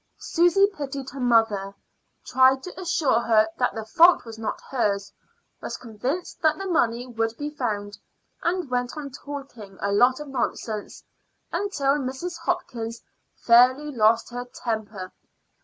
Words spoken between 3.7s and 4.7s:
the fault was not